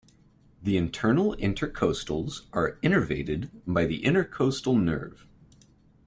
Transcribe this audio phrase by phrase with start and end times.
[0.63, 5.27] The internal intercostals are innervated by the intercostal nerve.